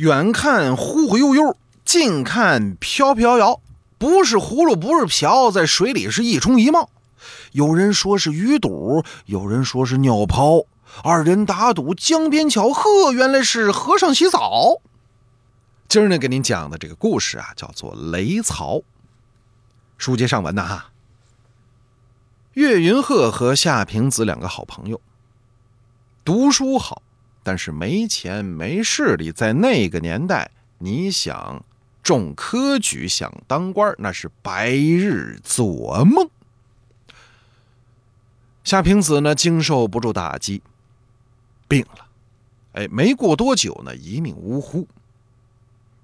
[0.00, 3.60] 远看忽忽悠悠，近看飘飘摇，
[3.98, 6.88] 不是葫芦不是瓢，在水里是一冲一冒。
[7.52, 10.62] 有人说是鱼肚，有人说是尿泡，
[11.04, 14.80] 二人打赌江边桥，呵，原来是和尚洗澡。
[15.86, 18.76] 今儿呢，给您讲的这个故事啊，叫做《雷曹》。
[19.98, 20.92] 书接上文呐，哈。
[22.54, 24.98] 岳云鹤和夏平子两个好朋友，
[26.24, 27.02] 读书好，
[27.42, 29.32] 但是没钱没势力。
[29.32, 31.64] 在那个年代，你想
[32.02, 36.28] 中科举、想当官，那是白日做梦。
[38.62, 40.62] 夏平子呢，经受不住打击，
[41.66, 42.06] 病了。
[42.72, 44.86] 哎，没过多久呢，一命呜呼。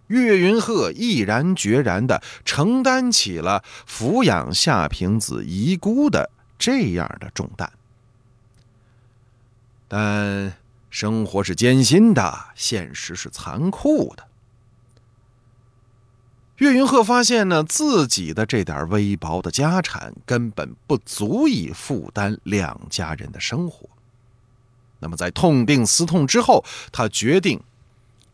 [0.09, 7.73] 岳云鹤毅然决然的承担起了抚养夏平子遗孤的这样的重担。
[9.89, 10.53] 但
[10.99, 14.29] 生活是艰辛的，现实是残酷的。
[16.57, 23.91] 岳云鹤发现呢，自己的这点微薄的家产根本不足以负担两家人的生活。
[25.01, 27.63] 那么，在痛定思痛之后，他决定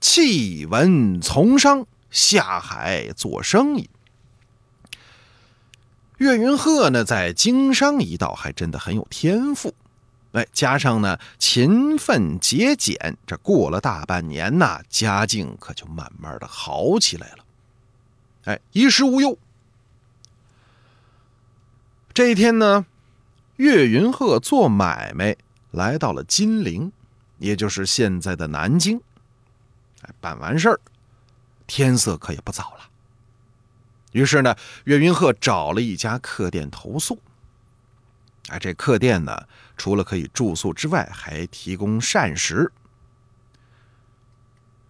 [0.01, 3.91] 弃文从商，下海做生意。
[6.19, 9.75] 岳云鹤呢，在经商一道还真的很有天赋，
[10.33, 17.45] 哎，加上呢勤奋节俭，这过了大半年呐，家境可就慢慢的好起来了。
[18.45, 19.39] 哎，衣食无忧。
[22.15, 22.87] 这一天呢，
[23.57, 25.37] 岳云鹤做买卖
[25.71, 26.91] 来到了金陵，
[27.39, 29.01] 也就是现在的南京。
[30.01, 30.81] 哎，办完事儿，
[31.67, 32.89] 天色可也不早了。
[34.13, 37.19] 于是呢，岳云鹤找了一家客店投宿。
[38.49, 42.73] 哎，这客店呢，除了可以住宿之外，还提供膳食。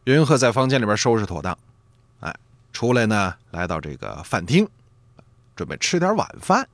[0.04, 1.56] 岳云鹤在房间里边收拾妥当。
[2.20, 2.34] 哎
[2.72, 4.66] 出来呢，来到这个饭厅，
[5.54, 6.66] 准备吃点晚饭。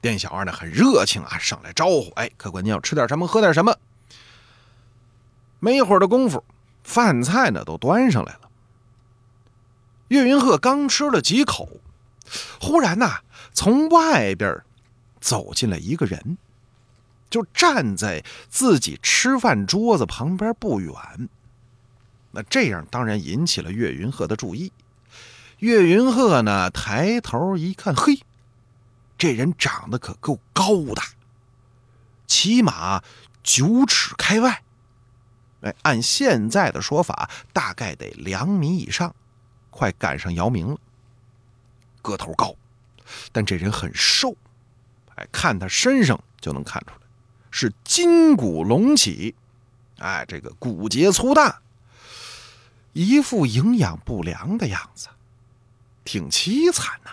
[0.00, 3.76] 店小二呢很热情啊，上来招呼：“哎，客官，您要吃点什么，喝点什么？”
[5.60, 6.42] 没一会儿的功夫，
[6.82, 8.40] 饭菜呢都端上来了。
[10.08, 11.68] 岳云鹤刚吃了几口，
[12.60, 13.20] 忽然呐，
[13.52, 14.62] 从外边
[15.24, 16.36] 走进来一个人，
[17.30, 20.92] 就站在自己吃饭桌子旁边不远。
[22.32, 24.70] 那这样当然引起了岳云鹤的注意。
[25.60, 26.68] 岳云鹤呢？
[26.68, 28.20] 抬头一看，嘿，
[29.16, 31.00] 这人长得可够高的，
[32.26, 33.02] 起码
[33.42, 34.62] 九尺开外。
[35.62, 39.14] 哎，按现在的说法，大概得两米以上，
[39.70, 40.78] 快赶上姚明了。
[42.02, 42.54] 个头高，
[43.32, 44.36] 但这人很瘦。
[45.16, 47.06] 哎，看他身上就能看出来，
[47.50, 49.34] 是筋骨隆起。
[49.98, 51.60] 哎，这个骨节粗大，
[52.92, 55.08] 一副营养不良的样子。
[56.04, 57.12] 挺凄惨呐。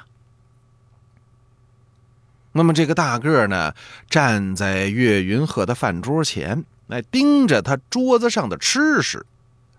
[2.51, 3.73] 那么这个大个呢，
[4.09, 9.25] 站在岳云鹤的饭桌前，来盯着他桌子上的吃食，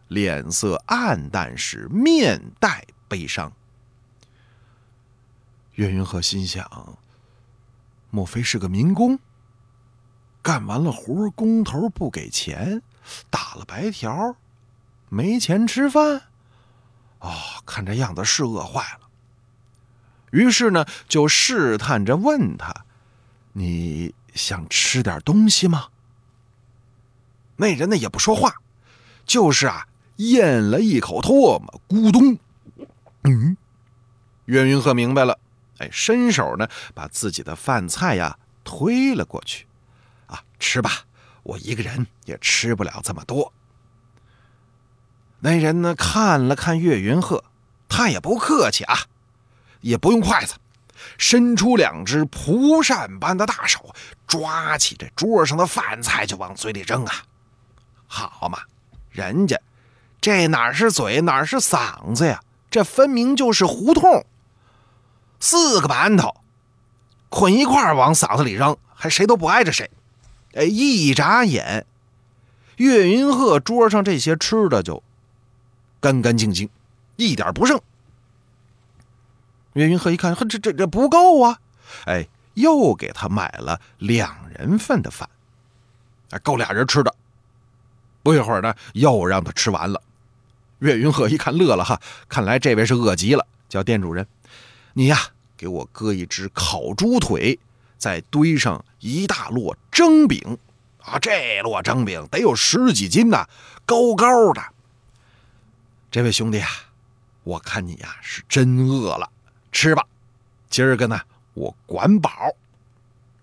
[0.09, 3.53] 脸色暗淡时，面带悲伤。
[5.75, 6.97] 岳云鹤心想：
[8.15, 9.19] 莫非是个民工？
[10.43, 12.83] 干完了活，工头不给钱，
[13.31, 14.37] 打了白条，
[15.09, 16.21] 没钱吃饭。
[17.21, 17.33] 哦，
[17.65, 19.09] 看这样子是饿坏了。
[20.31, 22.85] 于是呢，就试探着问他
[23.55, 25.87] ：“你想吃点东西吗？”
[27.57, 28.57] 那人呢也不说话，
[29.25, 32.39] 就是啊，咽了一口唾沫，咕咚。
[33.23, 33.57] 嗯，
[34.45, 35.39] 岳云鹤明白了，
[35.79, 39.67] 哎，伸手呢把自己的饭菜呀推了过去，
[40.27, 40.91] 啊，吃吧，
[41.43, 43.53] 我一个人也吃不了这么多。
[45.41, 47.45] 那人呢看了看岳云鹤，
[47.89, 48.99] 他也不客气啊。
[49.81, 50.55] 也不用筷子，
[51.19, 53.93] 伸出两只蒲扇般的大手，
[54.29, 57.13] 抓起这桌上的饭菜就往嘴里扔啊！
[58.07, 58.61] 好嘛，
[59.11, 59.61] 人家
[60.21, 62.41] 这哪是嘴，哪是嗓子呀？
[62.71, 64.25] 这分明就是胡同。
[65.43, 66.37] 四个馒头
[67.29, 69.91] 捆一块往嗓子里扔，还谁都不挨着谁。
[70.55, 71.85] 哎，一眨眼，
[72.77, 75.03] 岳云鹤桌上这些吃的就
[75.99, 76.71] 干干净净，
[77.17, 77.81] 一点不剩。
[79.73, 81.59] 岳云鹤一看，呵，这这这不够啊！
[82.05, 85.29] 哎，又给他买了两人份的饭，
[86.45, 87.13] 够俩人吃的。
[88.23, 90.01] 不一会儿呢，又让他吃完了。
[90.79, 94.25] 岳云鹤一看，乐了哈，看来这位是饿极了，叫店主人
[94.95, 95.19] ：“你呀，
[95.57, 97.59] 给我割一只烤猪腿，
[97.97, 100.59] 再堆上一大摞蒸饼，
[101.03, 103.47] 啊，这摞蒸饼得有十几斤呐，
[103.87, 104.63] 高高的。”
[106.11, 106.69] 这位兄弟啊，
[107.43, 109.31] 我看你呀是真饿了，
[109.73, 110.05] 吃吧。
[110.69, 111.21] 今儿个呢，
[111.55, 112.31] 我管饱。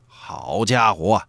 [0.07, 1.23] 好家伙，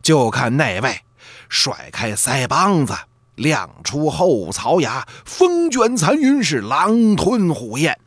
[0.00, 1.02] 就看那位
[1.50, 2.94] 甩开腮帮子，
[3.34, 8.00] 亮出后槽牙，风卷残云，是狼吞虎咽。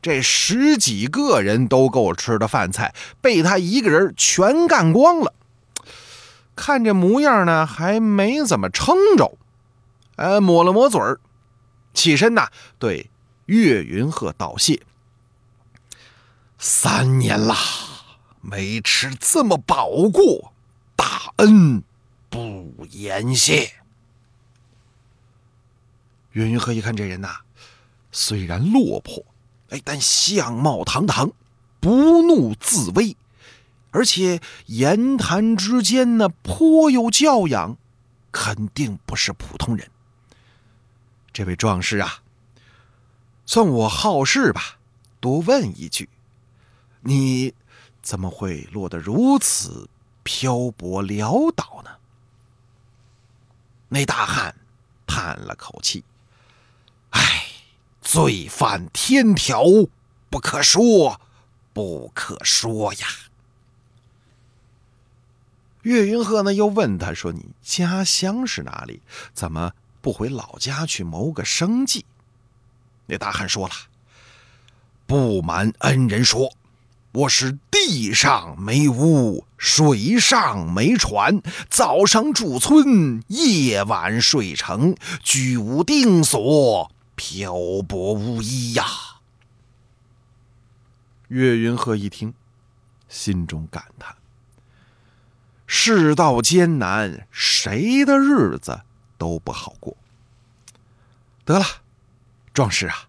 [0.00, 5.34] 这十几个人都够吃的饭菜，被他一个人全干光了。
[6.54, 9.36] 看这模样呢，还没怎么撑着。
[10.16, 11.20] 呃，抹了抹嘴儿，
[11.94, 12.48] 起身呐，
[12.78, 13.10] 对
[13.46, 14.82] 岳云鹤道谢
[16.58, 17.56] ：“三年啦，
[18.40, 20.52] 没吃这么饱过，
[20.96, 21.84] 大恩
[22.28, 23.74] 不言谢。”
[26.32, 27.36] 岳云鹤一看这人呐，
[28.10, 29.24] 虽然落魄，
[29.70, 31.32] 哎，但相貌堂堂，
[31.80, 33.16] 不怒自威，
[33.90, 37.76] 而且言谈之间呢颇有教养，
[38.32, 39.90] 肯定不是普通人。
[41.32, 42.22] 这位壮士啊，
[43.46, 44.78] 算我好事吧，
[45.20, 46.08] 多问一句，
[47.02, 47.54] 你
[48.02, 49.88] 怎么会落得如此
[50.22, 51.90] 漂泊潦倒呢？
[53.88, 54.54] 那大汉
[55.06, 56.04] 叹了口气：“，
[58.10, 59.62] 罪犯天条，
[60.30, 61.20] 不可说，
[61.74, 63.06] 不可说呀。”
[65.84, 69.02] 岳云鹤呢，又问他说：“你家乡是哪里？
[69.34, 72.06] 怎么？”不回老家去谋个生计，
[73.04, 73.74] 那大汉说了
[75.06, 76.54] ：“不瞒恩人说，
[77.12, 87.52] 我是地上没屋，水上没船，早上住村，夜晚睡城，居无定所，漂
[87.86, 88.84] 泊无依呀。”
[91.28, 92.32] 岳云鹤一听，
[93.08, 94.16] 心中感叹
[95.66, 98.82] ：“世道艰难，谁的日子？”
[99.18, 99.96] 都不好过。
[101.44, 101.64] 得了，
[102.54, 103.08] 壮士啊，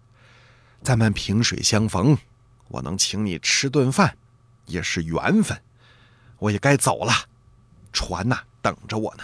[0.82, 2.18] 咱们萍水相逢，
[2.66, 4.18] 我能请你吃顿饭，
[4.66, 5.62] 也是缘分。
[6.40, 7.12] 我也该走了，
[7.92, 9.22] 船呐等着我呢，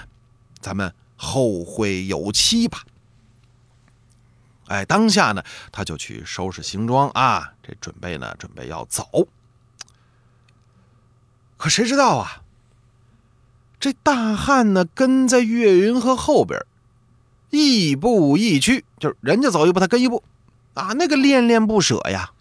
[0.60, 2.84] 咱们后会有期吧。
[4.66, 5.42] 哎，当下呢，
[5.72, 9.28] 他就去收拾行装啊，这准备呢，准备要走。
[11.56, 12.42] 可谁知道啊，
[13.78, 16.60] 这大汉呢，跟在岳云鹤后边。
[17.50, 20.22] 亦步亦趋，就是人家走一步，他跟一步，
[20.74, 22.32] 啊，那个恋恋不舍呀。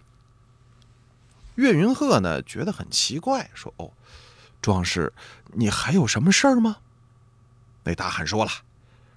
[1.54, 3.92] 岳云鹤呢，觉得很奇怪，说：“哦，
[4.62, 5.14] 壮士，
[5.54, 6.78] 你还有什么事儿吗？”
[7.86, 8.52] 那大汉说了：“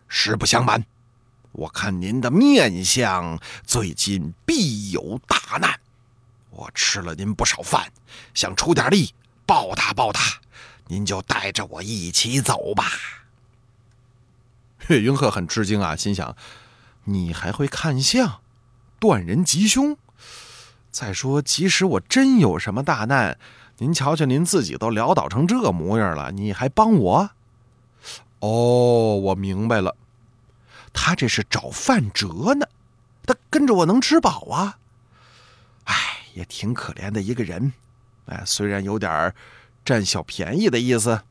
[0.06, 0.84] 实不相瞒，
[1.58, 5.80] 我看您的面相，最近必有大难。
[6.50, 7.90] 我吃了您不少饭，
[8.32, 9.12] 想出点力
[9.44, 10.20] 报答报答，
[10.86, 12.84] 您就带着我一起走吧。”
[14.86, 16.36] 岳云鹤很吃惊啊，心想
[17.04, 18.40] ：“你还会看相，
[19.00, 19.96] 断人吉凶？
[20.92, 23.36] 再说，即使我真有什么大难，
[23.78, 27.30] 您瞧瞧，您自己都潦倒成这模样了，你还帮我？
[28.38, 29.96] 哦，我明白了，
[30.92, 32.66] 他这是找范哲呢。
[33.26, 34.78] 他跟着我能吃饱啊？
[35.84, 35.94] 哎，
[36.34, 37.72] 也挺可怜的一个人。
[38.26, 39.34] 哎，虽然有点
[39.84, 41.22] 占小便宜的意思，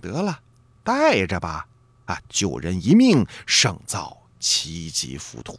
[0.00, 0.40] 得了，
[0.82, 1.66] 带着吧。”
[2.06, 5.58] 啊，救人一命胜造七级浮屠。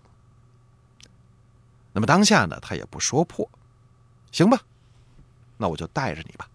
[1.91, 3.49] 那么当下呢，他也不说破，
[4.31, 4.61] 行吧，
[5.57, 6.47] 那我就带着你吧。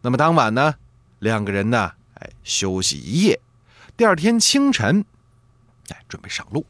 [0.00, 0.76] 那么当晚呢，
[1.18, 3.38] 两个人呢，哎，休息一夜，
[3.98, 5.04] 第二天清晨，
[5.88, 6.64] 哎，准备上路。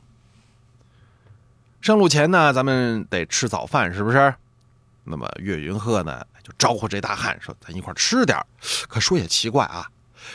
[1.81, 4.35] 上路前呢，咱们得吃早饭，是不是？
[5.05, 8.41] 那么岳云鹤呢，就招呼这大汉说：“咱一块吃点
[8.89, 9.91] 可说也奇怪啊。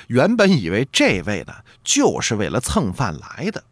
[0.07, 1.55] 原本以为这位呢
[1.85, 3.63] 就是为了蹭饭来的，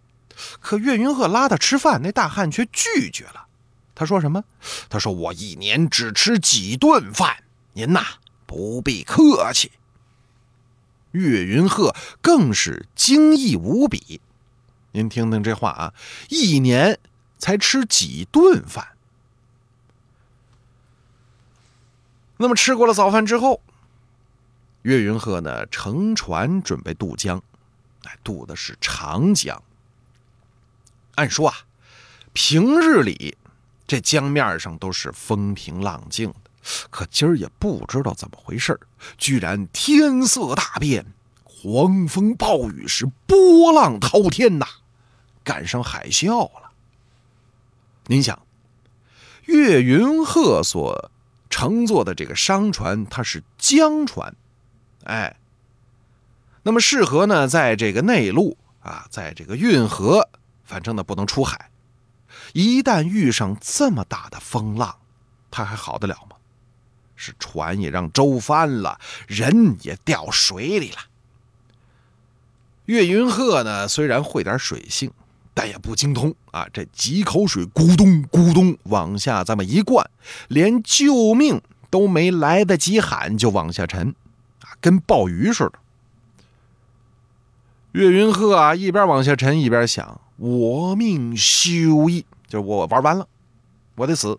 [0.61, 3.47] 可岳云鹤拉他吃饭，那大汉却拒绝了。
[3.93, 4.45] 他说什么？
[4.87, 7.43] 他说我一年只吃几顿饭，
[7.73, 8.01] 您呐
[8.45, 9.73] 不必客气。
[11.11, 14.21] 岳云鹤更是惊异无比。
[14.95, 15.93] 您听听这话啊，
[16.29, 16.97] 一年
[17.37, 18.95] 才吃几顿饭。
[22.37, 23.61] 那么吃过了早饭之后。
[24.83, 27.43] 岳云鹤呢，乘船准备渡江，
[28.03, 29.61] 哎，渡的是长江。
[31.15, 31.57] 按说啊，
[32.31, 33.37] 平日里
[33.85, 36.51] 这江面上都是风平浪静的，
[36.89, 38.79] 可今儿也不知道怎么回事
[39.17, 41.05] 居然天色大变，
[41.43, 44.65] 狂风暴雨，是波浪滔天呐，
[45.45, 46.71] 赶上海啸了。
[48.07, 48.45] 您想，
[49.45, 51.09] 岳云鹤所
[51.49, 54.35] 乘坐的这个商船，它是江船。
[55.05, 55.37] 哎，
[56.63, 60.27] 那么适合呢，在这个内陆啊，在这个运河，
[60.65, 61.71] 反正呢不能出海，
[62.53, 64.97] 一旦遇上这么大的风浪，
[65.49, 66.35] 他还好得了吗？
[67.15, 70.97] 是船也让舟翻了，人也掉水里了。
[72.85, 75.11] 岳云鹤呢，虽然会点水性，
[75.55, 76.67] 但也不精通啊。
[76.71, 80.07] 这几口水咕咚咕咚往下这么一灌，
[80.49, 81.59] 连救命
[81.89, 84.13] 都没来得及喊，就往下沉，
[84.61, 85.79] 啊，跟鲍鱼似的。
[87.93, 93.27] 岳云鹤啊，一边往下沉，一边想：“我命休矣，就是我玩完了，
[93.95, 94.37] 我得死。”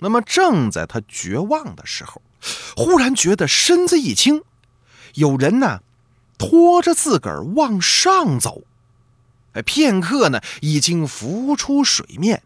[0.00, 2.22] 那么，正在他绝望的时候，
[2.76, 4.42] 忽然觉得身子一轻，
[5.14, 5.80] 有人呢。
[6.38, 8.62] 拖着自个儿往上走，
[9.64, 12.42] 片刻呢，已经浮出水面。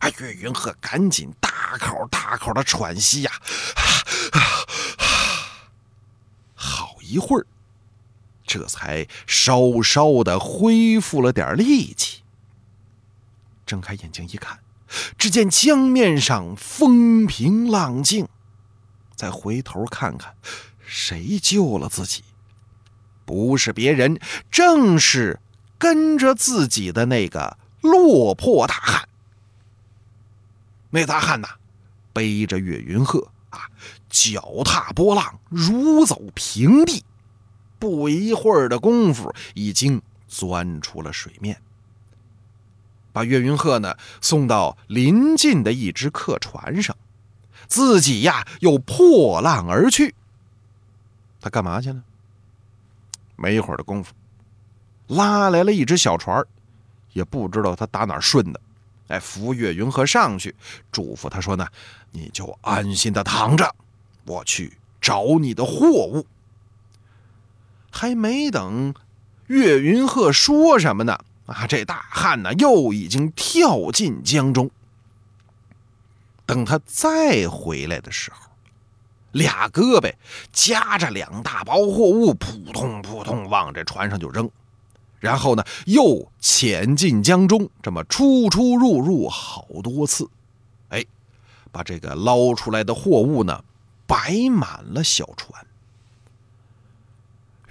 [0.00, 3.32] 啊，岳云鹤赶紧大口大口的喘息呀，
[4.32, 4.40] 啊
[6.54, 7.46] 好一会儿，
[8.46, 12.22] 这才稍稍的恢复了点力气。
[13.66, 14.60] 睁开眼睛一看，
[15.18, 18.26] 只见江面上风平浪静。
[19.14, 20.34] 再回头看看，
[20.84, 22.24] 谁救了自己？
[23.26, 24.18] 不是别人，
[24.50, 25.38] 正是
[25.80, 29.08] 跟着自己的那个落魄大汉。
[30.90, 31.48] 那大汉呐，
[32.12, 33.60] 背着岳云鹤啊，
[34.10, 37.02] 脚踏波浪，如走平地。
[37.78, 41.62] 不一会儿的功夫，已经钻出了水面，
[43.10, 46.94] 把岳云鹤呢送到临近的一只客船上，
[47.68, 50.14] 自己呀又破浪而去。
[51.40, 52.02] 他干嘛去了？
[53.36, 54.12] 没一会儿的功夫，
[55.10, 56.44] 拉来了一只小船
[57.12, 58.60] 也不知道他打哪顺的，
[59.08, 60.54] 哎，扶岳云鹤上去，
[60.90, 61.66] 嘱咐他说呢
[62.12, 63.74] ：“你就安心的躺着，
[64.24, 66.26] 我去找你的货物。”
[67.90, 68.94] 还没等
[69.48, 74.70] 岳云鹤说什么呢，啊，这大汉呢又已经跳进江中。
[76.46, 78.38] 等他再回来的时候。
[79.32, 80.12] 俩胳膊
[80.52, 84.50] 夹着两大包货物，扑通扑通往这船上就扔，
[85.20, 90.28] 然后呢，又潜进江中，这么出出入入好多次，
[90.88, 91.04] 哎，
[91.70, 93.62] 把这个捞出来的货物呢，
[94.06, 95.64] 摆满了小船。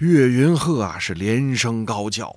[0.00, 2.36] 岳云鹤啊，是连声高叫：“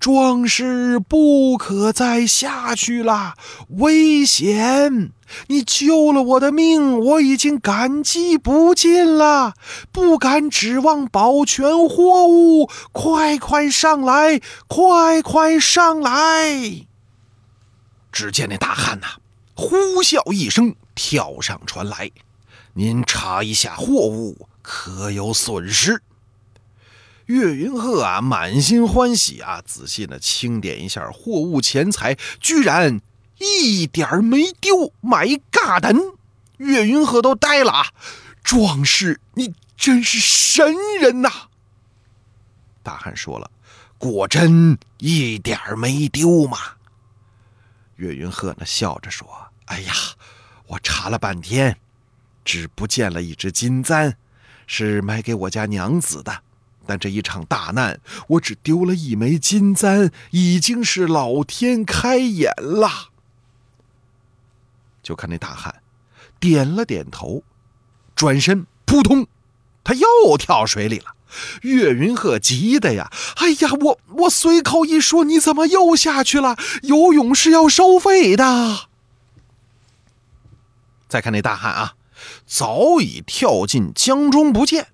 [0.00, 3.34] 壮士不可再下去了，
[3.68, 5.12] 危险！
[5.46, 9.54] 你救了我的命，我已经感激不尽了，
[9.92, 12.68] 不敢指望保全货物。
[12.90, 16.84] 快快上来，快快上来！”
[18.10, 19.06] 只见那大汉呐，
[19.54, 22.10] 呼啸一声跳上船来
[22.74, 26.02] ：“您查一下货物，可有损失？”
[27.26, 33.00] 岳云鹤啊，满心欢喜啊，仔细的清点一下货物钱财，居然
[33.38, 34.92] 一点没丢。
[35.00, 35.94] 买嘎的
[36.58, 37.86] 岳云鹤都呆了啊！
[38.42, 41.30] 壮士，你真是神人呐！
[42.82, 43.50] 大汉说了，
[43.96, 46.58] 果真一点没丢嘛？
[47.96, 49.26] 岳云鹤呢，笑着说
[49.64, 49.94] ：“哎呀，
[50.66, 51.78] 我查了半天，
[52.44, 54.14] 只不见了一只金簪，
[54.66, 56.42] 是买给我家娘子的。”
[56.86, 63.10] 但这一场大难，我只丢了一枚金簪，已经是老天开眼了。
[65.02, 65.82] 就看那大汉
[66.40, 67.42] 点了点头，
[68.14, 69.26] 转身扑通，
[69.82, 71.14] 他又跳水里了。
[71.62, 76.56] 岳云鹤急的呀，哎呀，我我随口一说，你怎么又下去了？
[76.82, 78.88] 游泳是要收费的。
[81.08, 81.94] 再看那大汉啊，
[82.46, 84.93] 早已跳进江中不见。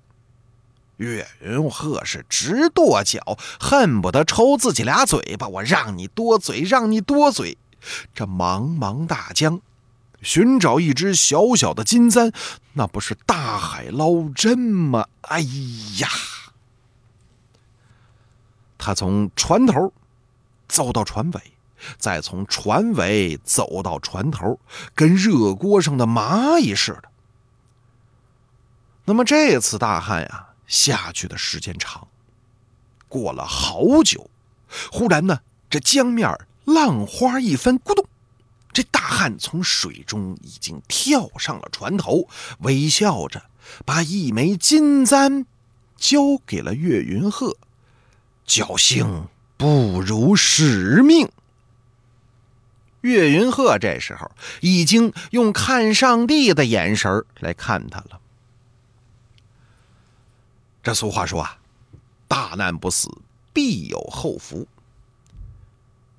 [1.01, 5.49] 岳云鹤是直跺脚，恨不得抽自己俩嘴巴。
[5.49, 7.57] 我让你多嘴，让你多嘴。
[8.15, 9.63] 这茫茫大江，
[10.21, 12.31] 寻找一只小小的金簪，
[12.75, 15.07] 那不是大海捞针吗？
[15.23, 15.41] 哎
[16.01, 16.09] 呀！
[18.77, 19.95] 他从船头
[20.69, 21.41] 走到船尾，
[21.97, 24.61] 再从船尾走到船头，
[24.95, 27.05] 跟热锅上的蚂蚁似的。
[29.07, 30.49] 那么这次大旱呀！
[30.71, 32.07] 下去的时间长，
[33.09, 34.31] 过了好久，
[34.93, 36.35] 忽然呢，这江面
[36.65, 38.07] 浪花一翻，咕咚，
[38.73, 42.29] 这大汉从水中已经跳上了船头，
[42.61, 43.43] 微笑着
[43.85, 45.45] 把一枚金簪
[45.97, 47.57] 交给了岳云鹤，
[48.47, 51.29] 侥幸不辱使命。
[53.01, 58.21] 岳云鹤这时候已经用看上帝的眼神来看他了。
[60.83, 61.59] 这俗话说啊，
[62.27, 63.11] 大难不死，
[63.53, 64.67] 必有后福。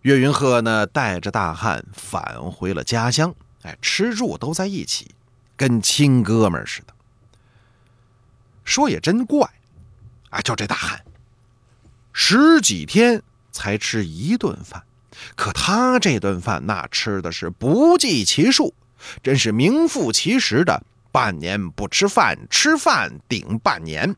[0.01, 5.15] 岳云鹤呢，带着大汉返回了家乡，哎，吃住都在一起，
[5.55, 6.93] 跟亲哥们似的。
[8.63, 9.49] 说也真怪，
[10.29, 11.03] 啊，就这大汉，
[12.13, 14.83] 十几天才吃一顿饭，
[15.35, 18.73] 可他这顿饭那吃的是不计其数，
[19.23, 24.15] 真是名副其实的半年不吃饭，吃饭顶半年。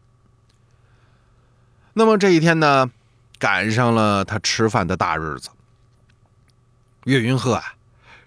[1.96, 2.90] 那么这一天呢，
[3.38, 5.50] 赶上了他吃饭的大日子。
[7.04, 7.76] 岳云鹤啊，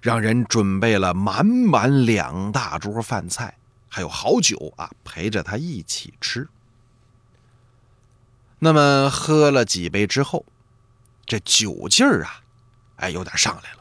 [0.00, 3.56] 让人准备了满满两大桌饭菜，
[3.88, 6.48] 还有好酒啊，陪着他一起吃。
[8.58, 10.46] 那么喝了几杯之后，
[11.24, 12.40] 这酒劲儿啊，
[12.96, 13.78] 哎，有点上来了。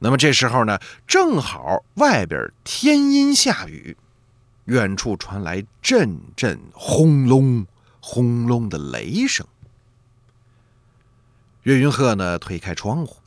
[0.00, 3.96] 那么这时候呢，正好外边天阴下雨，
[4.66, 7.66] 远处传来阵阵轰隆。
[8.10, 9.46] 轰隆的雷声，
[11.64, 13.18] 岳云鹤呢推开窗户，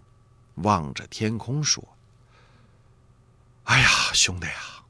[0.56, 1.88] 望着天空说
[3.66, 4.84] ：“哎呀，兄弟啊，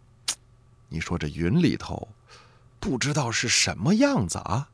[0.88, 2.08] 你说这云里头
[2.80, 4.70] 不知道是什么样子啊？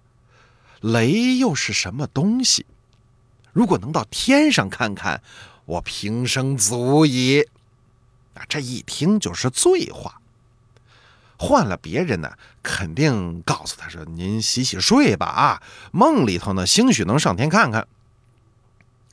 [0.81, 2.67] 雷又是什么东西？
[3.51, 5.23] 如果能到天上看看，
[5.65, 7.41] 我平生足矣。”
[8.37, 10.21] 啊，这一听就是醉话。
[11.37, 12.31] 换了别人呢，
[12.63, 17.87] 肯定告诉他说：“您洗洗睡吧，啊，梦里头呢，兴许能上天看看。”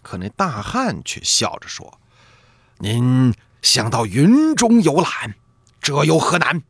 [0.03, 1.99] 可那大汉却笑着说
[2.81, 5.35] ：“您想到云中游览，
[5.81, 6.63] 这有何难？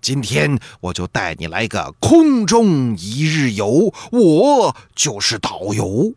[0.00, 6.14] 今天我就带你来个空中一日游，我就是导游。”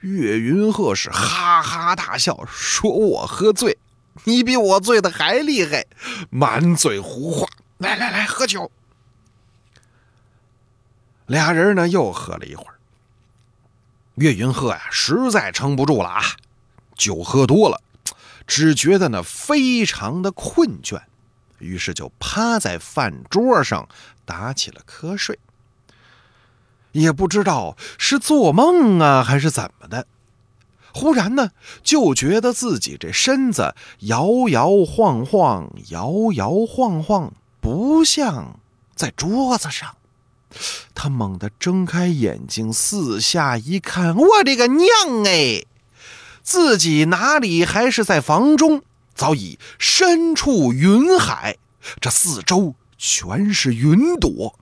[0.00, 3.78] 岳云鹤是哈哈大笑，说：“我喝醉。”
[4.24, 5.86] 你比我醉的还厉害，
[6.30, 7.48] 满嘴胡话！
[7.78, 8.70] 来来来，喝酒。
[11.26, 12.74] 俩人呢又喝了一会儿。
[14.16, 16.22] 岳云鹤呀，实在撑不住了啊，
[16.96, 17.80] 酒喝多了，
[18.46, 21.02] 只觉得呢非常的困倦，
[21.58, 23.88] 于是就趴在饭桌上
[24.24, 25.38] 打起了瞌睡。
[26.92, 30.06] 也不知道是做梦啊，还是怎么的。
[30.92, 31.50] 忽然呢，
[31.82, 38.58] 就觉得自己这身子摇摇晃晃，摇摇晃晃，不像
[38.94, 39.96] 在桌子上。
[40.94, 44.88] 他猛地睁开眼睛，四下一看，我的个娘
[45.26, 45.64] 哎！
[46.42, 48.82] 自己哪里还是在房中，
[49.14, 51.58] 早已身处云海，
[52.00, 54.58] 这四周全是云朵，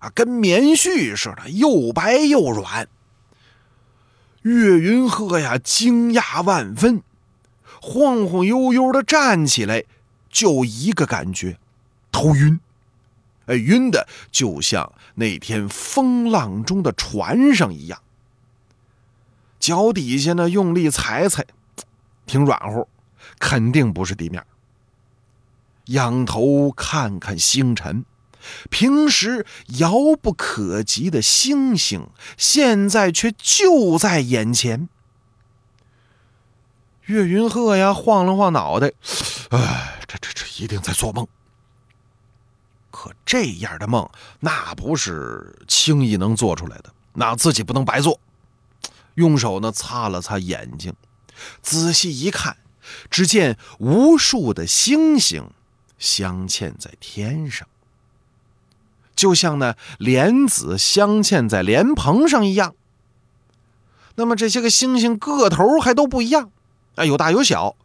[0.00, 2.88] 啊，跟棉絮似的，又白又软。
[4.42, 7.02] 岳云鹤呀，惊讶万分，
[7.82, 9.84] 晃晃悠悠的站起来，
[10.30, 11.58] 就一个感觉，
[12.10, 12.58] 头晕。
[13.46, 18.00] 哎，晕的就像那天风浪中的船上一样。
[19.58, 21.44] 脚底下呢，用力踩踩，
[22.24, 22.88] 挺软乎，
[23.38, 24.42] 肯定不是地面。
[25.86, 28.04] 仰头看看星辰。
[28.70, 29.46] 平时
[29.78, 34.88] 遥不可及的星星，现在却就在眼前。
[37.06, 38.92] 岳云鹤呀，晃了晃脑袋，
[39.50, 41.26] 哎，这这这一定在做梦。
[42.90, 44.08] 可这样的梦，
[44.40, 48.20] 那不是轻易能做出来的，那自己不能白做。
[49.14, 50.94] 用手呢擦了擦眼睛，
[51.62, 52.56] 仔细一看，
[53.10, 55.50] 只见无数的星星
[55.98, 57.66] 镶嵌在天上。
[59.20, 62.74] 就像那莲子镶嵌在莲蓬上一样。
[64.14, 66.50] 那么这些个星星个头还都不一样，
[66.94, 67.76] 啊，有大有小，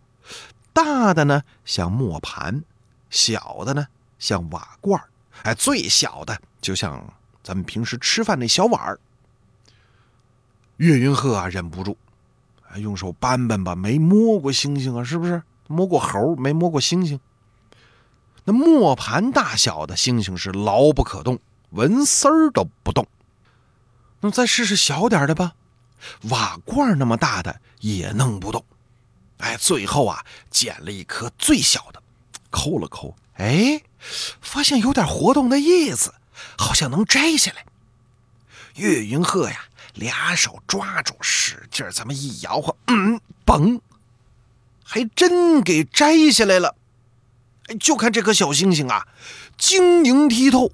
[0.72, 2.64] 大的呢像磨盘，
[3.10, 5.02] 小的呢像瓦罐
[5.44, 8.98] 哎，最小的就像咱们平时吃饭那小碗儿。
[10.78, 11.98] 岳云鹤啊，忍不住，
[12.78, 15.44] 用手扳扳吧，没摸过星星啊，是不是？
[15.68, 17.20] 摸过猴，没摸过星星。
[18.46, 21.40] 那磨盘大小的星星是牢不可动，
[21.72, 23.08] 纹丝儿都不动。
[24.22, 25.54] 那再试试小点的吧，
[26.30, 28.64] 瓦罐那么大的也弄不动。
[29.40, 32.02] 哎，最后啊，捡了一颗最小的，
[32.50, 33.82] 抠了抠，哎，
[34.42, 36.14] 发现有点活动的意思，
[36.58, 37.66] 好像能摘下来。
[38.76, 43.82] 岳云鹤呀，俩手抓住，使劲儿这么一摇晃，嗯，嘣，
[44.84, 46.76] 还真给摘下来了。
[47.68, 49.08] 哎，就看这颗小星星啊，
[49.58, 50.72] 晶莹剔透，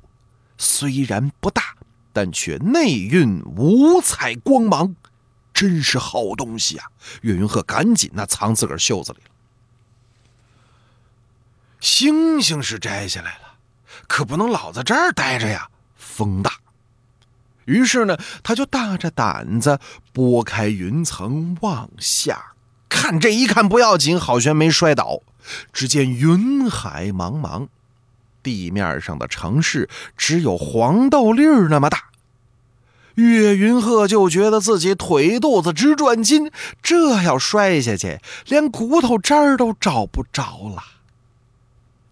[0.58, 1.76] 虽然不大，
[2.12, 4.96] 但却内蕴五彩光芒，
[5.54, 6.88] 真是好东西啊！
[7.22, 9.32] 岳云鹤赶紧那藏自个儿袖子里了。
[11.80, 13.56] 星星是摘下来了，
[14.08, 16.54] 可不能老在这儿待着呀，风大。
[17.66, 19.80] 于是呢，他就大着胆子
[20.12, 22.54] 拨开云层往下
[22.90, 23.20] 看。
[23.20, 25.22] 这一看不要紧，好悬没摔倒。
[25.72, 27.68] 只见云海茫茫，
[28.44, 32.06] 地面上的城市只有黄豆粒儿那么大。
[33.16, 36.50] 岳云鹤就觉得自己腿肚子直转筋，
[36.82, 40.82] 这要摔下去，连骨头渣儿都找不着了。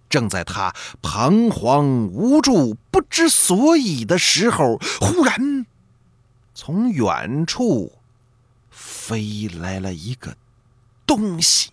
[0.10, 5.66] 正在他彷徨无助、不知所以的时候，忽然
[6.54, 7.94] 从远处
[8.70, 10.36] 飞来了一个
[11.06, 11.72] 东西。